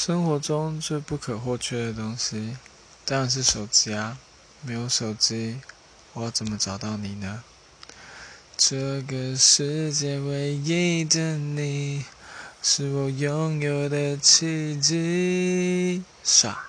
[0.00, 2.56] 生活中最不可或缺的东西
[3.04, 4.16] 当然是手机啊
[4.62, 5.60] 没有手机
[6.12, 7.42] 我怎么找到你呢？
[8.56, 12.04] 这个世界唯一的你
[12.62, 16.04] 是我拥有的奇迹。
[16.22, 16.67] 傻。